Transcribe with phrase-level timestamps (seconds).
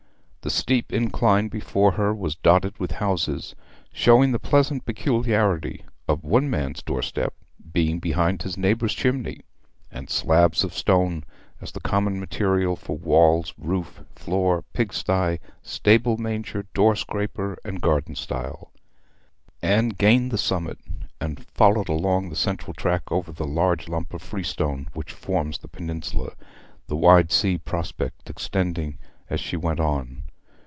[0.43, 3.53] The steep incline before her was dotted with houses,
[3.93, 7.35] showing the pleasant peculiarity of one man's doorstep
[7.71, 9.41] being behind his neighbour's chimney,
[9.91, 11.25] and slabs of stone
[11.61, 17.79] as the common material for walls, roof, floor, pig sty, stable manger, door scraper, and
[17.79, 18.71] garden stile.
[19.61, 20.79] Anne gained the summit,
[21.19, 25.67] and followed along the central track over the huge lump of freestone which forms the
[25.67, 26.31] peninsula,
[26.87, 28.97] the wide sea prospect extending
[29.29, 30.23] as she went on.